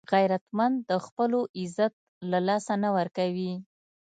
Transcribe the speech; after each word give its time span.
غیرتمند 0.13 0.75
د 0.89 0.91
خپلو 1.05 1.39
عزت 1.59 1.93
له 2.31 2.39
لاسه 2.47 2.73
نه 2.83 2.89
ورکوي 2.97 3.53